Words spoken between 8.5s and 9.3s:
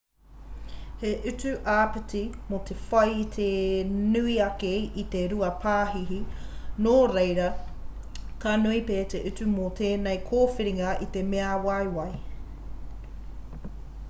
nui pea te